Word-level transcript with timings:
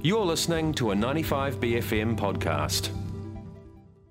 You're 0.00 0.24
listening 0.24 0.74
to 0.74 0.92
a 0.92 0.94
95BFM 0.94 2.16
podcast. 2.16 2.90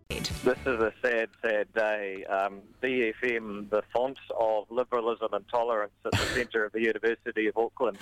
This 0.09 0.57
is 0.65 0.81
a 0.81 0.91
sad, 1.01 1.29
sad 1.41 1.73
day. 1.73 2.25
Um, 2.25 2.59
BFM, 2.83 3.69
the 3.69 3.81
font 3.93 4.17
of 4.37 4.69
liberalism 4.69 5.29
and 5.31 5.47
tolerance 5.47 5.93
at 6.03 6.11
the 6.11 6.25
centre 6.35 6.65
of 6.65 6.73
the 6.73 6.81
University 6.81 7.47
of 7.47 7.55
Auckland. 7.55 7.97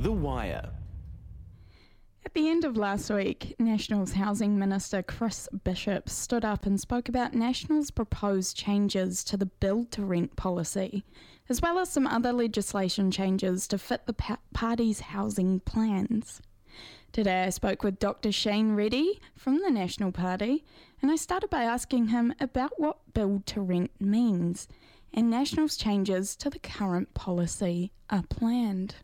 The 0.00 0.10
Wire. 0.10 0.70
At 2.26 2.34
the 2.34 2.48
end 2.48 2.64
of 2.64 2.76
last 2.76 3.10
week, 3.10 3.54
Nationals 3.60 4.14
Housing 4.14 4.58
Minister 4.58 5.00
Chris 5.00 5.48
Bishop 5.62 6.08
stood 6.08 6.44
up 6.44 6.66
and 6.66 6.80
spoke 6.80 7.08
about 7.08 7.32
Nationals' 7.32 7.92
proposed 7.92 8.56
changes 8.56 9.22
to 9.22 9.36
the 9.36 9.46
build 9.46 9.92
to 9.92 10.04
rent 10.04 10.34
policy, 10.34 11.04
as 11.48 11.62
well 11.62 11.78
as 11.78 11.90
some 11.90 12.08
other 12.08 12.32
legislation 12.32 13.12
changes 13.12 13.68
to 13.68 13.78
fit 13.78 14.06
the 14.06 14.14
pa- 14.14 14.38
party's 14.52 14.98
housing 14.98 15.60
plans. 15.60 16.42
Today 17.12 17.44
I 17.44 17.50
spoke 17.50 17.82
with 17.82 17.98
Dr. 17.98 18.32
Shane 18.32 18.76
Reti 18.76 19.18
from 19.34 19.58
the 19.58 19.70
National 19.70 20.12
Party, 20.12 20.64
and 21.00 21.10
I 21.10 21.16
started 21.16 21.50
by 21.50 21.62
asking 21.62 22.08
him 22.08 22.34
about 22.40 22.78
what 22.78 22.98
build 23.14 23.46
to 23.46 23.60
rent 23.60 23.90
means 24.00 24.68
and 25.12 25.30
National's 25.30 25.76
changes 25.76 26.36
to 26.36 26.50
the 26.50 26.58
current 26.58 27.14
policy 27.14 27.92
are 28.10 28.22
planned. 28.28 28.96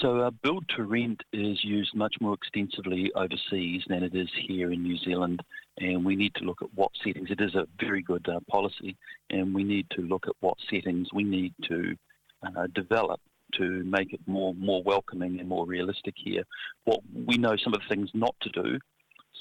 So, 0.00 0.20
uh, 0.20 0.30
build 0.30 0.64
to 0.76 0.84
rent 0.84 1.22
is 1.32 1.64
used 1.64 1.94
much 1.94 2.14
more 2.20 2.34
extensively 2.34 3.10
overseas 3.16 3.82
than 3.88 4.04
it 4.04 4.14
is 4.14 4.28
here 4.46 4.70
in 4.70 4.82
New 4.82 4.96
Zealand, 4.96 5.42
and 5.78 6.04
we 6.04 6.14
need 6.14 6.34
to 6.36 6.44
look 6.44 6.62
at 6.62 6.72
what 6.74 6.92
settings. 7.04 7.30
It 7.30 7.40
is 7.40 7.56
a 7.56 7.66
very 7.80 8.02
good 8.02 8.28
uh, 8.28 8.38
policy, 8.48 8.96
and 9.30 9.52
we 9.52 9.64
need 9.64 9.86
to 9.96 10.02
look 10.02 10.28
at 10.28 10.34
what 10.38 10.56
settings 10.70 11.08
we 11.12 11.24
need 11.24 11.52
to 11.64 11.96
uh, 12.44 12.68
develop 12.74 13.20
to 13.54 13.82
make 13.84 14.12
it 14.12 14.20
more 14.26 14.54
more 14.54 14.82
welcoming 14.82 15.40
and 15.40 15.48
more 15.48 15.66
realistic 15.66 16.14
here. 16.16 16.44
What 16.84 17.00
we 17.26 17.38
know 17.38 17.56
some 17.56 17.74
of 17.74 17.80
the 17.80 17.94
things 17.94 18.10
not 18.14 18.34
to 18.42 18.50
do. 18.50 18.78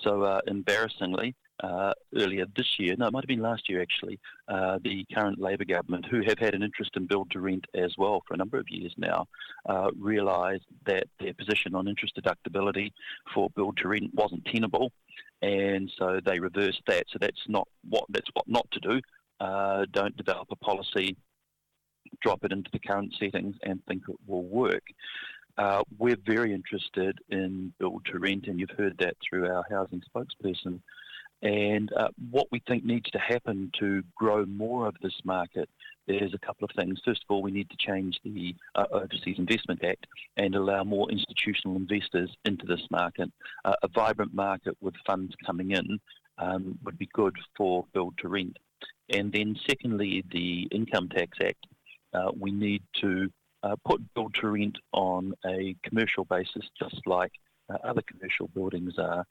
So, 0.03 0.21
uh, 0.21 0.41
embarrassingly, 0.45 1.35
uh, 1.63 1.93
earlier 2.15 2.45
this 2.55 2.77
year, 2.77 2.95
no, 2.97 3.07
it 3.07 3.13
might 3.13 3.23
have 3.23 3.27
been 3.27 3.41
last 3.41 3.67
year 3.67 3.81
actually, 3.81 4.19
uh, 4.47 4.77
the 4.83 5.05
current 5.13 5.39
Labour 5.39 5.65
government, 5.65 6.05
who 6.05 6.21
have 6.21 6.37
had 6.37 6.53
an 6.53 6.61
interest 6.61 6.91
in 6.95 7.07
build 7.07 7.31
to 7.31 7.39
rent 7.39 7.65
as 7.73 7.95
well 7.97 8.21
for 8.27 8.35
a 8.35 8.37
number 8.37 8.59
of 8.59 8.69
years 8.69 8.93
now, 8.97 9.25
uh, 9.65 9.89
realised 9.99 10.65
that 10.85 11.05
their 11.19 11.33
position 11.33 11.73
on 11.73 11.87
interest 11.87 12.15
deductibility 12.15 12.91
for 13.33 13.49
build 13.55 13.77
to 13.77 13.87
rent 13.87 14.13
wasn't 14.13 14.45
tenable, 14.45 14.91
and 15.41 15.91
so 15.97 16.19
they 16.23 16.39
reversed 16.39 16.81
that. 16.87 17.05
So 17.09 17.17
that's 17.19 17.41
not 17.47 17.67
what 17.89 18.05
that's 18.09 18.29
what 18.33 18.47
not 18.47 18.69
to 18.71 18.79
do. 18.79 19.01
Uh, 19.39 19.85
don't 19.91 20.15
develop 20.17 20.47
a 20.51 20.55
policy, 20.57 21.15
drop 22.21 22.43
it 22.43 22.51
into 22.51 22.69
the 22.71 22.79
current 22.79 23.13
settings, 23.19 23.55
and 23.63 23.83
think 23.85 24.03
it 24.07 24.15
will 24.25 24.43
work. 24.43 24.83
Uh, 25.57 25.81
we're 25.97 26.17
very 26.25 26.53
interested 26.53 27.17
in 27.29 27.73
build 27.79 28.05
to 28.05 28.19
rent, 28.19 28.45
and 28.47 28.59
you've 28.59 28.77
heard 28.77 28.95
that 28.99 29.15
through 29.27 29.47
our 29.47 29.65
housing 29.69 30.01
spokesperson. 30.15 30.79
And 31.41 31.91
uh, 31.93 32.09
what 32.31 32.47
we 32.51 32.61
think 32.67 32.83
needs 32.83 33.09
to 33.11 33.19
happen 33.19 33.71
to 33.79 34.03
grow 34.15 34.45
more 34.45 34.87
of 34.87 34.95
this 35.01 35.13
market 35.23 35.69
is 36.07 36.33
a 36.33 36.45
couple 36.45 36.65
of 36.65 36.71
things. 36.75 36.99
First 37.03 37.23
of 37.27 37.33
all, 37.33 37.41
we 37.41 37.51
need 37.51 37.69
to 37.69 37.77
change 37.77 38.17
the 38.23 38.55
uh, 38.75 38.85
Overseas 38.91 39.37
Investment 39.37 39.83
Act 39.83 40.07
and 40.37 40.55
allow 40.55 40.83
more 40.83 41.11
institutional 41.11 41.75
investors 41.75 42.29
into 42.45 42.65
this 42.65 42.81
market. 42.89 43.31
Uh, 43.65 43.73
a 43.83 43.87
vibrant 43.87 44.33
market 44.33 44.75
with 44.81 44.95
funds 45.05 45.35
coming 45.45 45.71
in 45.71 45.99
um, 46.37 46.77
would 46.83 46.97
be 46.97 47.09
good 47.13 47.35
for 47.55 47.85
build 47.93 48.15
to 48.19 48.29
rent. 48.29 48.57
And 49.09 49.31
then, 49.31 49.55
secondly, 49.67 50.23
the 50.31 50.67
Income 50.71 51.09
Tax 51.09 51.37
Act. 51.41 51.65
Uh, 52.13 52.31
we 52.37 52.51
need 52.51 52.83
to 53.01 53.29
uh, 53.63 53.75
put 53.85 54.01
build 54.13 54.33
to 54.35 54.47
rent 54.49 54.77
on 54.93 55.33
a 55.45 55.75
commercial 55.83 56.25
basis, 56.25 56.69
just 56.79 57.01
like 57.05 57.31
uh, 57.69 57.77
other 57.83 58.01
commercial 58.03 58.47
buildings 58.49 58.93
are 58.97 59.25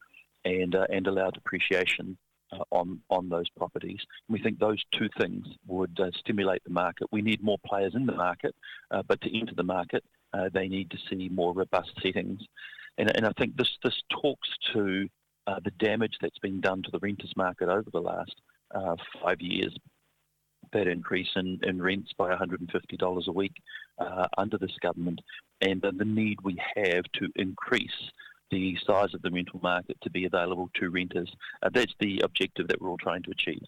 and 0.44 0.74
uh, 0.74 0.86
and 0.90 1.06
allow 1.06 1.30
depreciation 1.30 2.16
uh, 2.52 2.64
on 2.70 3.00
on 3.08 3.28
those 3.28 3.48
properties. 3.50 4.00
And 4.28 4.36
we 4.36 4.42
think 4.42 4.58
those 4.58 4.82
two 4.92 5.08
things 5.18 5.46
would 5.66 5.98
stimulate 6.18 6.62
the 6.64 6.70
market. 6.70 7.08
We 7.12 7.22
need 7.22 7.42
more 7.42 7.58
players 7.66 7.94
in 7.94 8.06
the 8.06 8.12
market, 8.14 8.54
but 8.90 9.20
to 9.22 9.38
enter 9.38 9.54
the 9.54 9.62
market, 9.62 10.04
they 10.52 10.68
need 10.68 10.90
to 10.90 10.98
see 11.08 11.28
more 11.28 11.54
robust 11.54 11.92
settings. 12.02 12.42
And, 12.98 13.14
and 13.16 13.26
I 13.26 13.32
think 13.38 13.56
this 13.56 13.78
this 13.82 14.02
talks 14.10 14.48
to 14.72 15.08
the 15.46 15.70
damage 15.78 16.16
that's 16.20 16.38
been 16.40 16.60
done 16.60 16.82
to 16.82 16.90
the 16.90 16.98
renters 16.98 17.32
market 17.36 17.68
over 17.68 17.90
the 17.92 18.00
last 18.00 18.34
five 19.22 19.40
years. 19.40 19.74
That 20.72 20.88
increase 20.88 21.28
in, 21.36 21.60
in 21.62 21.80
rents 21.80 22.12
by 22.16 22.34
$150 22.34 23.26
a 23.26 23.32
week 23.32 23.54
under 24.36 24.58
this 24.58 24.76
government, 24.80 25.20
and 25.60 25.80
the 25.80 26.04
need 26.04 26.38
we 26.42 26.56
have 26.76 27.04
to 27.14 27.28
increase 27.36 28.10
the 28.50 28.76
size 28.86 29.14
of 29.14 29.22
the 29.22 29.30
rental 29.30 29.60
market 29.62 29.96
to 30.02 30.10
be 30.10 30.24
available 30.24 30.70
to 30.74 30.90
renters. 30.90 31.30
Uh, 31.62 31.70
that's 31.72 31.94
the 32.00 32.20
objective 32.20 32.68
that 32.68 32.80
we're 32.80 32.88
all 32.88 32.98
trying 32.98 33.22
to 33.22 33.30
achieve. 33.30 33.62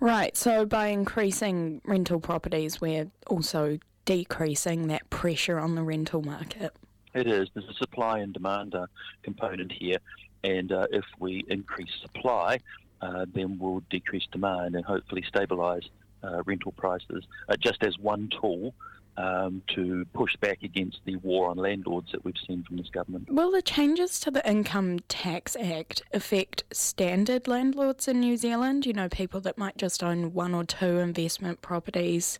Right, 0.00 0.36
so 0.36 0.66
by 0.66 0.88
increasing 0.88 1.80
rental 1.84 2.20
properties, 2.20 2.80
we're 2.80 3.10
also 3.26 3.78
decreasing 4.04 4.88
that 4.88 5.08
pressure 5.10 5.58
on 5.58 5.74
the 5.74 5.82
rental 5.82 6.22
market. 6.22 6.74
It 7.14 7.26
is. 7.26 7.48
There's 7.54 7.68
a 7.68 7.74
supply 7.74 8.18
and 8.18 8.32
demand 8.32 8.74
uh, 8.74 8.86
component 9.22 9.72
here, 9.72 9.98
and 10.42 10.72
uh, 10.72 10.86
if 10.90 11.04
we 11.20 11.44
increase 11.48 11.90
supply, 12.02 12.58
uh, 13.00 13.26
then 13.32 13.58
we'll 13.58 13.82
decrease 13.88 14.26
demand 14.32 14.74
and 14.74 14.84
hopefully 14.84 15.24
stabilise 15.32 15.88
uh, 16.24 16.42
rental 16.44 16.72
prices. 16.72 17.24
Uh, 17.48 17.56
just 17.56 17.82
as 17.82 17.98
one 17.98 18.30
tool 18.40 18.74
um, 19.16 19.62
to 19.74 20.04
push 20.12 20.36
back 20.36 20.62
against 20.62 20.98
the 21.04 21.16
war 21.16 21.50
on 21.50 21.56
landlords 21.56 22.10
that 22.12 22.24
we've 22.24 22.34
seen 22.46 22.64
from 22.64 22.76
this 22.76 22.88
government. 22.88 23.30
Will 23.30 23.50
the 23.50 23.62
changes 23.62 24.18
to 24.20 24.30
the 24.30 24.48
Income 24.48 25.00
Tax 25.08 25.56
Act 25.60 26.02
affect 26.12 26.64
standard 26.72 27.46
landlords 27.46 28.08
in 28.08 28.20
New 28.20 28.36
Zealand? 28.36 28.86
You 28.86 28.92
know, 28.92 29.08
people 29.08 29.40
that 29.42 29.58
might 29.58 29.76
just 29.76 30.02
own 30.02 30.32
one 30.32 30.54
or 30.54 30.64
two 30.64 30.98
investment 30.98 31.60
properties. 31.60 32.38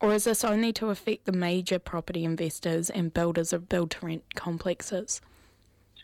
Or 0.00 0.12
is 0.12 0.24
this 0.24 0.44
only 0.44 0.72
to 0.74 0.90
affect 0.90 1.24
the 1.24 1.32
major 1.32 1.78
property 1.78 2.24
investors 2.24 2.90
and 2.90 3.14
builders 3.14 3.52
of 3.52 3.68
build 3.68 3.92
to 3.92 4.06
rent 4.06 4.34
complexes? 4.34 5.20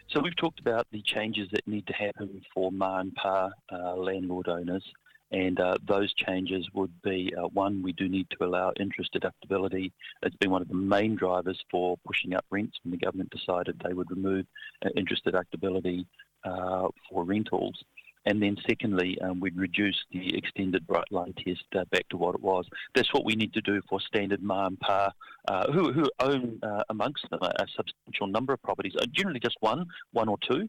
So 0.08 0.20
we've 0.20 0.36
talked 0.36 0.60
about 0.60 0.86
the 0.92 1.02
changes 1.02 1.48
that 1.52 1.66
need 1.66 1.86
to 1.86 1.92
happen 1.92 2.42
for 2.54 2.70
ma 2.70 3.00
and 3.00 3.14
pa 3.14 3.50
uh, 3.70 3.96
landlord 3.96 4.48
owners. 4.48 4.84
And 5.32 5.58
uh, 5.60 5.76
those 5.86 6.12
changes 6.12 6.68
would 6.74 6.92
be 7.02 7.32
uh, 7.36 7.48
one, 7.48 7.82
we 7.82 7.92
do 7.92 8.06
need 8.08 8.26
to 8.30 8.44
allow 8.44 8.72
interest 8.78 9.14
deductibility. 9.14 9.90
It's 10.22 10.36
been 10.36 10.50
one 10.50 10.60
of 10.60 10.68
the 10.68 10.74
main 10.74 11.16
drivers 11.16 11.58
for 11.70 11.96
pushing 12.06 12.34
up 12.34 12.44
rents 12.50 12.78
when 12.84 12.92
the 12.92 12.98
government 12.98 13.30
decided 13.30 13.80
they 13.82 13.94
would 13.94 14.10
remove 14.10 14.46
uh, 14.84 14.90
interest 14.94 15.24
deductibility 15.24 16.04
uh, 16.44 16.88
for 17.08 17.24
rentals. 17.24 17.82
And 18.24 18.40
then, 18.40 18.56
secondly, 18.68 19.18
um, 19.22 19.40
we'd 19.40 19.56
reduce 19.56 19.96
the 20.12 20.36
extended 20.36 20.86
bright 20.86 21.10
line 21.10 21.34
test 21.44 21.64
uh, 21.76 21.84
back 21.90 22.08
to 22.10 22.16
what 22.16 22.36
it 22.36 22.40
was. 22.40 22.66
That's 22.94 23.12
what 23.12 23.24
we 23.24 23.34
need 23.34 23.52
to 23.54 23.60
do 23.62 23.80
for 23.88 24.00
standard 24.00 24.42
ma 24.42 24.66
and 24.66 24.78
pa, 24.78 25.10
uh, 25.48 25.72
who, 25.72 25.92
who 25.92 26.08
own 26.20 26.60
amongst 26.90 27.28
them 27.30 27.40
a, 27.42 27.46
a, 27.46 27.66
substantial 27.74 28.28
number 28.28 28.52
of 28.52 28.62
properties, 28.62 28.94
generally 29.10 29.40
just 29.40 29.56
one, 29.60 29.86
one 30.12 30.28
or 30.28 30.38
two 30.48 30.68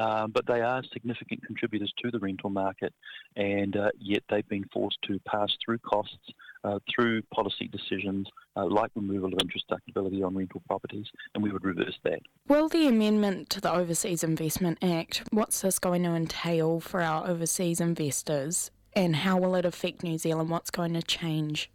um, 0.00 0.30
but 0.30 0.46
they 0.46 0.62
are 0.62 0.82
significant 0.92 1.44
contributors 1.44 1.92
to 2.02 2.10
the 2.10 2.18
rental 2.18 2.48
market, 2.48 2.94
and 3.36 3.76
uh, 3.76 3.90
yet 3.98 4.22
they've 4.30 4.48
been 4.48 4.64
forced 4.72 4.96
to 5.02 5.20
pass 5.26 5.54
through 5.62 5.78
costs 5.78 6.16
uh, 6.64 6.78
through 6.92 7.20
policy 7.34 7.68
decisions 7.68 8.26
uh, 8.56 8.64
like 8.64 8.90
removal 8.94 9.32
of 9.32 9.38
interest 9.42 9.66
deductibility 9.70 10.24
on 10.24 10.34
rental 10.34 10.62
properties, 10.66 11.06
and 11.34 11.44
we 11.44 11.52
would 11.52 11.64
reverse 11.64 11.98
that. 12.04 12.20
Will 12.48 12.68
the 12.68 12.88
amendment 12.88 13.50
to 13.50 13.60
the 13.60 13.70
Overseas 13.70 14.24
Investment 14.24 14.78
Act, 14.82 15.22
what's 15.32 15.60
this 15.60 15.78
going 15.78 16.02
to 16.04 16.10
entail 16.10 16.80
for 16.80 17.02
our 17.02 17.28
overseas 17.28 17.78
investors, 17.78 18.70
and 18.94 19.16
how 19.16 19.38
will 19.38 19.54
it 19.54 19.66
affect 19.66 20.02
New 20.02 20.16
Zealand? 20.16 20.48
What's 20.48 20.70
going 20.70 20.94
to 20.94 21.02
change? 21.02 21.70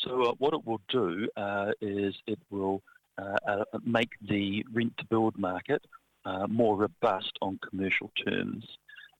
So, 0.00 0.22
uh, 0.22 0.32
what 0.38 0.54
it 0.54 0.64
will 0.64 0.80
do 0.88 1.28
uh, 1.36 1.72
is 1.82 2.14
it 2.26 2.38
will 2.50 2.82
uh, 3.18 3.64
make 3.84 4.10
the 4.26 4.64
rent 4.72 4.96
to 4.98 5.04
build 5.06 5.38
market 5.38 5.82
uh, 6.26 6.46
more 6.48 6.76
robust 6.76 7.32
on 7.40 7.58
commercial 7.70 8.10
terms. 8.26 8.64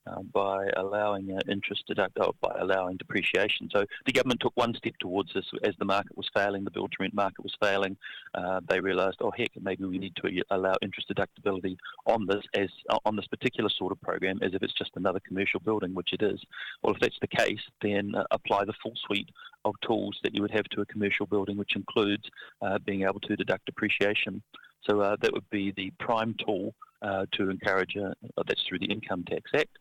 Uh, 0.08 0.22
by 0.32 0.68
allowing 0.76 1.32
uh, 1.32 1.40
interest 1.50 1.82
deduct, 1.88 2.16
oh, 2.20 2.32
by 2.40 2.54
allowing 2.60 2.96
depreciation. 2.96 3.68
So 3.74 3.84
the 4.04 4.12
government 4.12 4.38
took 4.40 4.52
one 4.56 4.72
step 4.76 4.92
towards 5.00 5.34
this 5.34 5.44
as 5.64 5.74
the 5.80 5.84
market 5.84 6.16
was 6.16 6.30
failing, 6.32 6.62
the 6.62 6.70
build 6.70 6.92
to 6.92 6.98
rent 7.00 7.12
market 7.12 7.42
was 7.42 7.56
failing. 7.60 7.96
Uh, 8.32 8.60
they 8.68 8.78
realised, 8.78 9.16
oh 9.20 9.32
heck, 9.36 9.50
maybe 9.60 9.84
we 9.84 9.98
need 9.98 10.14
to 10.22 10.44
allow 10.52 10.74
interest 10.80 11.12
deductibility 11.12 11.76
on 12.06 12.24
this 12.24 12.44
as 12.54 12.68
uh, 12.88 12.98
on 13.04 13.16
this 13.16 13.26
particular 13.26 13.68
sort 13.68 13.90
of 13.90 14.00
program, 14.00 14.38
as 14.42 14.54
if 14.54 14.62
it's 14.62 14.74
just 14.74 14.92
another 14.94 15.18
commercial 15.26 15.58
building, 15.58 15.92
which 15.92 16.12
it 16.12 16.22
is. 16.22 16.40
Well, 16.84 16.94
if 16.94 17.00
that's 17.00 17.18
the 17.20 17.26
case, 17.26 17.62
then 17.82 18.14
uh, 18.14 18.22
apply 18.30 18.64
the 18.64 18.74
full 18.80 18.94
suite 19.06 19.30
of 19.64 19.74
tools 19.84 20.16
that 20.22 20.36
you 20.36 20.40
would 20.40 20.52
have 20.52 20.66
to 20.66 20.82
a 20.82 20.86
commercial 20.86 21.26
building, 21.26 21.56
which 21.56 21.74
includes 21.74 22.22
uh, 22.62 22.78
being 22.78 23.02
able 23.02 23.18
to 23.22 23.34
deduct 23.34 23.66
depreciation. 23.66 24.40
So 24.88 25.16
that 25.20 25.32
would 25.32 25.50
be 25.50 25.72
the 25.76 25.90
prime 25.98 26.36
tool 26.46 26.72
uh, 27.06 27.26
to 27.32 27.50
encourage, 27.50 27.96
a, 27.96 28.08
uh, 28.08 28.42
that's 28.46 28.62
through 28.68 28.80
the 28.80 28.86
Income 28.86 29.24
Tax 29.28 29.50
Act, 29.54 29.78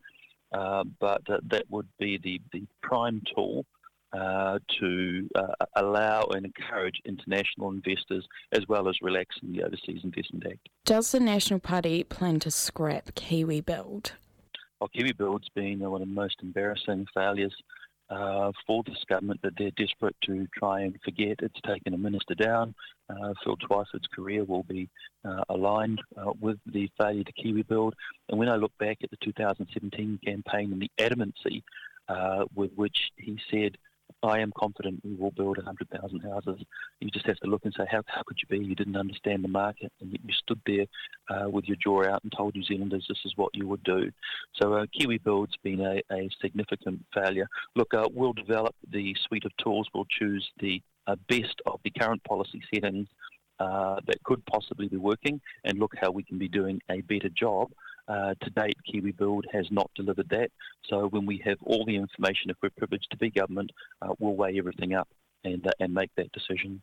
uh, 0.52 0.84
but 1.00 1.22
uh, 1.28 1.38
that 1.48 1.64
would 1.70 1.88
be 1.98 2.18
the, 2.22 2.40
the 2.52 2.64
prime 2.82 3.22
tool 3.34 3.64
uh, 4.12 4.58
to 4.80 5.28
uh, 5.34 5.66
allow 5.76 6.22
and 6.34 6.46
encourage 6.46 6.94
international 7.04 7.70
investors 7.70 8.26
as 8.52 8.66
well 8.68 8.88
as 8.88 8.96
relaxing 9.02 9.52
the 9.52 9.62
Overseas 9.62 10.00
Investment 10.04 10.46
Act. 10.46 10.68
Does 10.84 11.12
the 11.12 11.20
National 11.20 11.58
Party 11.58 12.04
plan 12.04 12.38
to 12.40 12.50
scrap 12.50 13.14
Kiwi 13.14 13.60
Build? 13.60 14.12
Well, 14.80 14.88
Kiwi 14.88 15.12
Build's 15.12 15.48
been 15.54 15.80
one 15.80 16.02
of 16.02 16.08
the 16.08 16.14
most 16.14 16.36
embarrassing 16.42 17.06
failures 17.14 17.54
uh, 18.10 18.52
for 18.66 18.82
this 18.84 19.02
government 19.08 19.40
that 19.42 19.54
they're 19.58 19.70
desperate 19.72 20.16
to 20.22 20.46
try 20.56 20.82
and 20.82 20.96
forget. 21.04 21.38
It's 21.42 21.60
taken 21.62 21.94
a 21.94 21.98
minister 21.98 22.34
down. 22.34 22.74
Uh, 23.08 23.34
Phil 23.42 23.56
Twyford's 23.56 24.08
career 24.14 24.44
will 24.44 24.62
be 24.64 24.88
uh, 25.24 25.42
aligned 25.48 26.00
uh, 26.16 26.32
with 26.40 26.58
the 26.66 26.90
failure 26.98 27.24
to 27.24 27.32
Kiwi 27.32 27.62
Build. 27.62 27.94
And 28.28 28.38
when 28.38 28.48
I 28.48 28.56
look 28.56 28.72
back 28.78 28.98
at 29.02 29.10
the 29.10 29.16
2017 29.22 30.20
campaign 30.24 30.72
and 30.72 30.80
the 30.80 30.90
adamancy 30.98 31.62
uh, 32.08 32.44
with 32.54 32.72
which 32.74 33.10
he 33.16 33.38
said 33.50 33.76
I 34.22 34.40
am 34.40 34.52
confident 34.58 35.00
we 35.04 35.14
will 35.14 35.30
build 35.30 35.58
100,000 35.58 36.20
houses. 36.20 36.62
You 37.00 37.10
just 37.10 37.26
have 37.26 37.36
to 37.38 37.46
look 37.48 37.64
and 37.64 37.74
say, 37.76 37.84
how, 37.90 38.02
how 38.06 38.22
could 38.26 38.38
you 38.42 38.48
be? 38.48 38.64
You 38.64 38.74
didn't 38.74 38.96
understand 38.96 39.44
the 39.44 39.48
market, 39.48 39.92
and 40.00 40.10
you 40.10 40.18
stood 40.34 40.60
there 40.66 40.86
uh, 41.28 41.48
with 41.48 41.66
your 41.66 41.76
jaw 41.76 42.04
out 42.04 42.22
and 42.22 42.32
told 42.36 42.54
New 42.54 42.64
Zealanders 42.64 43.06
this 43.08 43.18
is 43.24 43.32
what 43.36 43.54
you 43.54 43.66
would 43.68 43.82
do. 43.84 44.10
So 44.60 44.74
uh, 44.74 44.86
Kiwi 44.98 45.18
Build's 45.18 45.56
been 45.62 45.80
a, 45.80 46.00
a 46.12 46.28
significant 46.40 47.04
failure. 47.14 47.48
Look, 47.74 47.94
uh, 47.94 48.08
we'll 48.12 48.32
develop 48.32 48.74
the 48.90 49.14
suite 49.26 49.44
of 49.44 49.52
tools. 49.62 49.88
We'll 49.94 50.06
choose 50.18 50.48
the 50.60 50.82
uh, 51.06 51.16
best 51.28 51.60
of 51.66 51.80
the 51.84 51.90
current 51.90 52.22
policy 52.24 52.62
settings 52.74 53.08
uh, 53.58 53.96
that 54.06 54.22
could 54.24 54.44
possibly 54.46 54.88
be 54.88 54.96
working 54.96 55.40
and 55.64 55.78
look 55.78 55.92
how 56.00 56.10
we 56.10 56.22
can 56.22 56.38
be 56.38 56.48
doing 56.48 56.80
a 56.90 57.00
better 57.02 57.28
job 57.28 57.70
uh, 58.08 58.34
to 58.40 58.50
date, 58.50 58.76
Kiwi 58.90 59.12
Build 59.12 59.46
has 59.52 59.66
not 59.70 59.90
delivered 59.96 60.28
that. 60.30 60.50
So 60.88 61.08
when 61.08 61.26
we 61.26 61.42
have 61.44 61.58
all 61.64 61.84
the 61.84 61.96
information, 61.96 62.50
if 62.50 62.56
we're 62.62 62.70
privileged 62.70 63.08
to 63.10 63.16
be 63.16 63.30
government, 63.30 63.70
uh, 64.02 64.14
we'll 64.18 64.34
weigh 64.34 64.58
everything 64.58 64.94
up 64.94 65.08
and, 65.44 65.66
uh, 65.66 65.70
and 65.80 65.92
make 65.92 66.10
that 66.16 66.30
decision. 66.32 66.82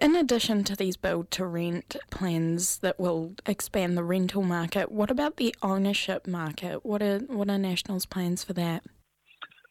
In 0.00 0.16
addition 0.16 0.64
to 0.64 0.74
these 0.74 0.96
build 0.96 1.30
to 1.32 1.44
rent 1.44 1.94
plans 2.10 2.78
that 2.78 2.98
will 2.98 3.34
expand 3.44 3.98
the 3.98 4.02
rental 4.02 4.42
market, 4.42 4.90
what 4.90 5.10
about 5.10 5.36
the 5.36 5.54
ownership 5.62 6.26
market? 6.26 6.86
What 6.86 7.02
are 7.02 7.18
what 7.18 7.50
are 7.50 7.58
National's 7.58 8.06
plans 8.06 8.42
for 8.42 8.54
that? 8.54 8.82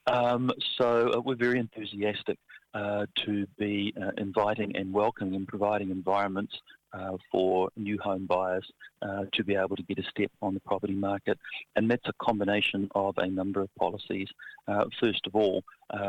Um, 0.09 0.51
so 0.77 1.11
uh, 1.11 1.21
we're 1.21 1.35
very 1.35 1.59
enthusiastic 1.59 2.39
uh, 2.73 3.06
to 3.25 3.45
be 3.59 3.94
uh, 4.01 4.11
inviting 4.17 4.75
and 4.75 4.91
welcoming 4.91 5.35
and 5.35 5.47
providing 5.47 5.91
environments 5.91 6.53
uh, 6.94 7.17
for 7.31 7.69
new 7.77 8.00
home 8.00 8.25
buyers 8.25 8.65
uh, 9.03 9.25
to 9.33 9.44
be 9.44 9.56
able 9.56 9.75
to 9.75 9.83
get 9.83 10.00
a 10.00 10.03
step 10.09 10.31
on 10.41 10.56
the 10.56 10.59
property 10.61 10.94
market. 10.94 11.38
And 11.75 11.91
that's 11.91 12.07
a 12.07 12.13
combination 12.19 12.89
of 12.95 13.19
a 13.19 13.27
number 13.27 13.61
of 13.61 13.69
policies. 13.75 14.27
Uh, 14.67 14.85
first 15.00 15.27
of 15.27 15.35
all, 15.35 15.63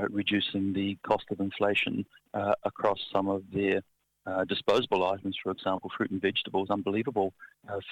reducing 0.09 0.73
the 0.73 0.97
cost 1.07 1.25
of 1.31 1.41
inflation 1.41 2.07
across 2.65 2.99
some 3.13 3.29
of 3.29 3.43
their 3.53 3.83
uh, 4.27 4.45
disposable 4.45 5.07
items, 5.07 5.37
for 5.43 5.51
example, 5.51 5.91
fruit 5.97 6.11
and 6.11 6.21
vegetables, 6.21 6.71
unbelievable 6.71 7.33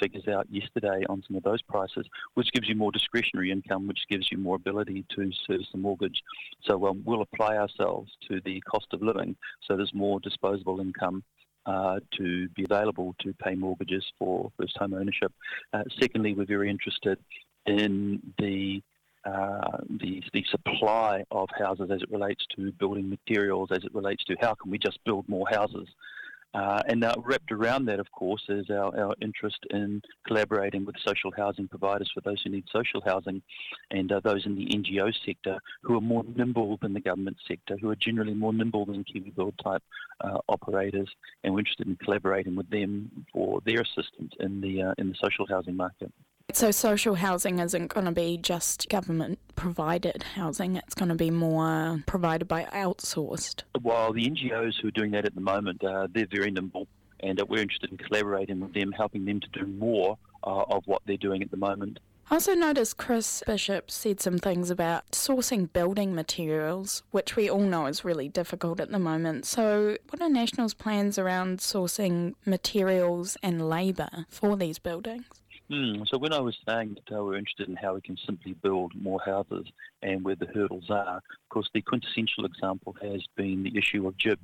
figures 0.01 0.27
out 0.29 0.47
yesterday 0.51 1.05
on 1.09 1.23
some 1.27 1.37
of 1.37 1.43
those 1.43 1.63
prices, 1.63 2.07
which 2.35 2.51
gives 2.53 2.69
you 2.69 2.75
more 2.75 2.93
discretionary 2.93 3.51
income, 3.51 3.87
which 3.87 4.01
gives 4.11 4.31
you 4.31 4.39
more 4.39 4.57
ability 4.57 5.05
to 5.15 5.31
service 5.47 5.69
the 5.73 5.79
mortgage. 5.79 6.23
So 6.65 6.87
um, 6.87 7.03
we'll 7.05 7.23
apply 7.23 7.57
ourselves 7.57 8.11
to 8.29 8.41
the 8.45 8.61
cost 8.63 8.87
of 8.93 9.03
living, 9.03 9.37
so 9.67 9.77
there's 9.77 9.95
more 9.95 10.21
disposable 10.21 10.81
income 10.81 11.23
uh, 11.67 12.01
to 12.17 12.49
be 12.51 12.65
available 12.65 13.15
to 13.21 13.33
pay 13.35 13.55
mortgages 13.55 14.05
for 14.19 14.51
first 14.59 14.77
home 14.79 14.95
ownership. 14.95 15.33
Uh, 15.73 15.83
secondly, 16.01 16.35
we're 16.35 16.47
very 16.47 16.71
interested 16.71 17.19
in 17.67 18.21
the 18.39 18.83
uh, 19.25 19.79
the, 20.01 20.23
the 20.33 20.45
supply 20.51 21.23
of 21.31 21.49
houses 21.59 21.91
as 21.91 22.01
it 22.01 22.11
relates 22.11 22.47
to 22.57 22.73
building 22.73 23.11
materials, 23.11 23.69
as 23.71 23.85
it 23.85 23.93
relates 23.95 24.25
to 24.25 24.35
how 24.41 24.55
can 24.55 24.71
we 24.71 24.79
just 24.79 24.99
build 25.05 25.29
more 25.29 25.47
houses. 25.51 25.89
Uh, 26.55 26.83
and 26.89 27.01
now 27.01 27.15
wrapped 27.25 27.53
around 27.53 27.85
that, 27.85 28.01
of 28.01 28.11
course, 28.11 28.43
is 28.49 28.71
our, 28.71 28.99
our 28.99 29.15
interest 29.21 29.59
in 29.71 30.01
collaborating 30.27 30.85
with 30.85 30.97
social 31.07 31.31
housing 31.37 31.69
providers 31.69 32.11
for 32.15 32.23
those 32.23 32.41
who 32.43 32.51
need 32.51 32.65
social 32.73 33.03
housing 33.05 33.43
and 33.91 34.11
uh, 34.11 34.21
those 34.25 34.47
in 34.47 34.55
the 34.55 34.67
NGO 34.67 35.13
sector 35.27 35.59
who 35.83 35.97
are 35.97 36.01
more 36.01 36.25
nimble 36.37 36.79
than 36.81 36.95
the 36.95 37.01
government 37.01 37.37
sector, 37.47 37.77
who 37.81 37.91
are 37.91 37.97
generally 37.97 38.35
more 38.35 38.55
nimble 38.55 38.87
than 38.87 39.05
Kiwi 39.05 39.31
Build 39.31 39.55
type 39.63 39.83
uh, 40.23 40.39
operators. 40.49 41.09
And 41.45 41.53
we're 41.53 41.61
interested 41.61 41.87
in 41.87 41.97
collaborating 41.97 42.57
with 42.57 42.71
them 42.71 43.27
for 43.33 43.61
their 43.67 43.83
assistance 43.83 44.33
in 44.41 44.61
the, 44.63 44.83
uh, 44.83 44.95
in 44.97 45.11
the 45.11 45.17
social 45.23 45.47
housing 45.47 45.77
market. 45.77 46.13
So, 46.55 46.71
social 46.71 47.15
housing 47.15 47.59
isn't 47.59 47.89
going 47.89 48.07
to 48.07 48.13
be 48.13 48.39
just 48.39 48.89
government 48.89 49.39
provided 49.55 50.23
housing, 50.23 50.77
it's 50.77 50.95
going 50.95 51.11
to 51.11 51.15
be 51.15 51.31
more 51.31 52.03
provided 52.07 52.49
by 52.49 52.65
outsourced. 52.73 53.65
While 53.83 54.15
the 54.15 54.29
NGOs 54.29 54.81
who 54.81 54.89
are 54.89 54.93
doing 54.93 55.11
that 55.11 55.27
at 55.27 55.35
the 55.35 55.43
moment, 55.43 55.85
uh, 55.85 56.09
they're 56.11 56.27
very 56.27 56.51
nimble, 56.51 56.89
and 57.21 57.39
uh, 57.39 57.45
we're 57.47 57.61
interested 57.61 57.91
in 57.91 57.99
collaborating 57.99 58.61
with 58.61 58.73
them, 58.73 58.93
helping 58.93 59.27
them 59.27 59.41
to 59.41 59.49
do 59.51 59.67
more 59.67 60.17
uh, 60.43 60.63
of 60.71 60.87
what 60.87 61.03
they're 61.05 61.19
doing 61.19 61.43
at 61.43 61.51
the 61.51 61.59
moment. 61.59 62.01
I 62.31 62.35
also 62.35 62.55
noticed 62.55 62.97
Chris 62.97 63.43
Bishop 63.47 63.91
said 63.91 64.19
some 64.19 64.39
things 64.39 64.71
about 64.71 65.11
sourcing 65.13 65.71
building 65.71 66.15
materials, 66.15 67.03
which 67.11 67.37
we 67.37 67.51
all 67.51 67.61
know 67.61 67.87
is 67.87 68.05
really 68.05 68.29
difficult 68.29 68.81
at 68.81 68.91
the 68.91 68.99
moment. 68.99 69.45
So, 69.45 69.99
what 70.09 70.23
are 70.23 70.31
National's 70.31 70.75
plans 70.75 71.19
around 71.19 71.59
sourcing 71.59 72.35
materials 72.47 73.37
and 73.43 73.69
labour 73.69 74.27
for 74.31 74.57
these 74.57 74.79
buildings? 74.79 75.27
Hmm. 75.71 76.03
So 76.07 76.17
when 76.17 76.33
I 76.33 76.41
was 76.41 76.57
saying 76.67 76.97
that 77.11 77.23
we're 77.23 77.37
interested 77.37 77.69
in 77.69 77.77
how 77.77 77.95
we 77.95 78.01
can 78.01 78.17
simply 78.25 78.55
build 78.55 78.93
more 78.95 79.21
houses 79.25 79.67
and 80.03 80.25
where 80.25 80.37
the 80.37 80.47
hurdles 80.47 80.89
are, 80.89 81.17
of 81.17 81.49
course 81.51 81.69
the 81.75 81.83
quintessential 81.83 82.47
example 82.47 82.97
has 83.03 83.23
been 83.37 83.63
the 83.63 83.77
issue 83.77 84.07
of 84.07 84.17
GIB. 84.17 84.39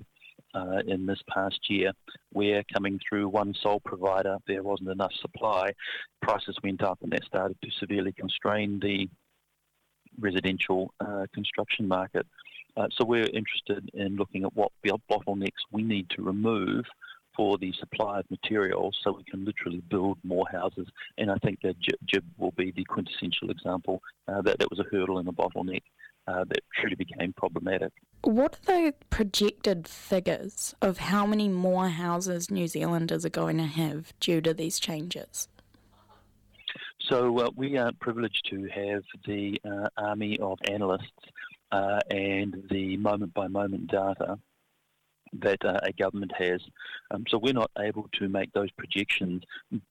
uh, 0.55 0.83
in 0.87 1.07
this 1.07 1.21
past 1.29 1.59
year, 1.69 1.93
where 2.33 2.63
coming 2.73 3.01
through 3.09 3.29
one 3.29 3.55
sole 3.55 3.81
provider 3.81 4.37
there 4.47 4.63
wasn't 4.63 4.89
enough 4.89 5.13
supply, 5.21 5.73
prices 6.21 6.57
went 6.63 6.83
up 6.83 6.99
and 7.03 7.13
that 7.13 7.25
started 7.25 7.57
to 7.63 7.71
severely 7.81 8.13
constrain 8.13 8.79
the 8.81 9.09
residential 10.21 10.93
uh, 11.01 11.27
construction 11.33 11.89
market. 11.89 12.27
Uh, 12.77 12.89
so 12.97 13.05
we're 13.05 13.29
interested 13.33 13.89
in 13.95 14.17
looking 14.17 14.45
at 14.45 14.55
what 14.55 14.73
bottlenecks 14.85 15.63
we 15.73 15.83
need 15.83 16.09
to 16.11 16.23
remove 16.23 16.85
for 17.37 17.59
the 17.59 17.73
supply 17.79 18.21
of 18.21 18.31
materials 18.31 18.99
so 19.03 19.13
we 19.13 19.25
can 19.25 19.45
literally 19.45 19.83
build 19.89 20.19
more 20.25 20.47
houses. 20.51 20.89
And 21.19 21.31
I 21.31 21.37
think 21.37 21.61
that 21.63 21.77
GIB 21.81 22.25
will 22.39 22.53
be 22.53 22.71
the 22.71 22.85
quintessential 22.85 23.51
example 23.51 24.03
uh, 24.29 24.43
that 24.43 24.59
that 24.59 24.71
was 24.71 24.79
a 24.79 24.85
hurdle 24.91 25.19
and 25.19 25.29
a 25.29 25.33
bottleneck. 25.33 25.83
Uh, 26.27 26.43
that 26.45 26.61
truly 26.75 26.95
became 26.95 27.35
problematic. 27.35 27.93
What 28.23 28.59
are 28.67 28.87
the 28.87 28.95
projected 29.11 29.87
figures 29.87 30.75
of 30.81 30.97
how 30.97 31.27
many 31.27 31.51
more 31.51 31.91
houses 31.91 32.51
New 32.51 32.67
Zealanders 32.67 33.27
are 33.27 33.31
going 33.31 33.59
to 33.59 33.67
have 33.67 34.15
due 34.21 34.41
to 34.41 34.55
these 34.55 34.81
changes? 34.81 35.49
So 37.11 37.39
uh, 37.41 37.51
we 37.55 37.77
are 37.77 37.93
privileged 38.01 38.47
to 38.49 38.67
have 38.69 39.03
the 39.27 39.61
uh, 39.67 39.89
army 39.99 40.39
of 40.39 40.59
analysts 40.71 41.13
uh, 41.71 42.01
and 42.11 42.65
the 42.71 42.97
moment 42.97 43.35
by 43.35 43.49
moment 43.49 43.89
data 43.89 44.39
that 45.41 45.65
uh, 45.65 45.81
a 45.83 45.93
government 45.93 46.33
has. 46.37 46.61
Um, 47.11 47.25
so 47.29 47.39
we're 47.39 47.53
not 47.53 47.71
able 47.79 48.09
to 48.19 48.29
make 48.29 48.53
those 48.53 48.71
projections, 48.73 49.43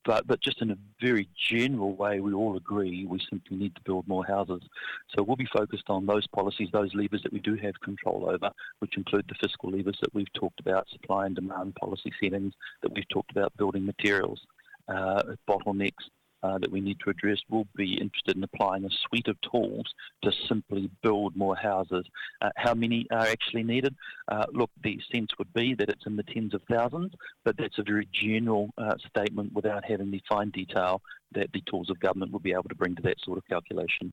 but, 0.06 0.26
but 0.28 0.42
just 0.42 0.62
in 0.62 0.72
a 0.72 0.78
very 1.02 1.28
general 1.38 1.96
way, 1.96 2.20
we 2.20 2.34
all 2.34 2.58
agree 2.58 3.06
we 3.06 3.20
simply 3.30 3.58
need 3.58 3.76
to 3.76 3.82
build 3.82 4.08
more 4.08 4.26
houses. 4.26 4.62
So 5.10 5.24
we'll 5.24 5.36
be 5.36 5.48
focused 5.54 5.90
on 5.90 6.06
those 6.06 6.28
policies, 6.28 6.70
those 6.72 6.94
levers 6.94 7.22
that 7.24 7.34
we 7.34 7.40
do 7.40 7.56
have 7.56 7.80
control 7.82 8.30
over, 8.30 8.52
which 8.80 8.98
include 8.98 9.26
the 9.28 9.36
fiscal 9.36 9.72
levers 9.72 9.98
that 10.02 10.14
we've 10.14 10.32
talked 10.34 10.60
about, 10.60 10.90
supply 10.90 11.26
and 11.26 11.36
demand 11.36 11.76
policy 11.76 12.12
settings 12.22 12.54
that 12.82 12.94
we've 12.94 13.08
talked 13.10 13.32
about, 13.32 13.56
building 13.58 13.86
materials, 13.86 14.42
uh, 14.88 15.24
bottlenecks, 15.48 16.10
uh, 16.44 16.58
that 16.58 16.72
we 16.72 16.82
need 16.82 17.00
to 17.00 17.10
address 17.10 17.40
will 17.50 17.68
be 17.76 17.94
interested 17.94 18.36
in 18.36 18.44
applying 18.44 18.86
a 18.86 18.90
suite 19.08 19.28
of 19.28 19.38
tools 19.42 19.86
to 20.24 20.32
simply 20.48 20.90
build 21.02 21.36
more 21.36 21.56
houses. 21.56 22.06
Uh, 22.42 22.50
how 22.58 22.74
many 22.74 23.08
are 23.12 23.26
actually 23.26 23.64
needed? 23.64 23.96
Uh, 24.28 24.46
look, 24.52 24.70
the 24.84 25.00
sense 25.12 25.30
would 25.40 25.52
be 25.54 25.74
that 25.74 25.90
it's 25.90 26.06
in 26.06 26.16
the 26.16 26.24
tens 26.24 26.54
of 26.54 26.62
thousands, 26.70 27.14
but 27.44 27.58
that's 27.58 27.80
a 27.80 27.84
very 27.84 28.08
general 28.12 28.70
uh, 28.78 28.96
statement 29.08 29.54
without 29.54 29.84
having 29.86 30.12
the 30.12 30.22
fine 30.28 30.50
detail 30.50 31.02
that 31.32 31.52
the 31.54 31.62
tools 31.62 31.90
of 31.90 32.00
government 32.00 32.32
will 32.32 32.40
be 32.40 32.54
able 32.54 32.64
to 32.64 32.76
bring 32.76 32.96
to 32.96 33.02
that 33.02 33.20
sort 33.24 33.38
of 33.38 33.48
calculation. 33.48 34.12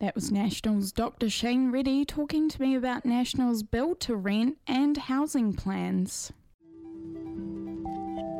That 0.00 0.14
was 0.14 0.32
National's 0.32 0.92
Dr. 0.92 1.28
Shane 1.28 1.70
Reti 1.70 2.06
talking 2.06 2.48
to 2.48 2.62
me 2.62 2.74
about 2.74 3.04
National's 3.04 3.62
build 3.62 4.00
to 4.00 4.16
rent 4.16 4.56
and 4.66 4.96
housing 4.96 5.52
plans. 5.52 6.32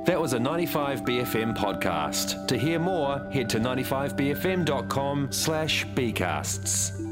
That 0.07 0.21
was 0.21 0.33
a 0.33 0.39
95BFM 0.39 1.57
podcast. 1.57 2.47
To 2.49 2.57
hear 2.57 2.79
more, 2.79 3.19
head 3.31 3.49
to 3.51 3.61
95bfm.com 3.61 5.31
slash 5.31 5.87
bcasts. 5.89 7.10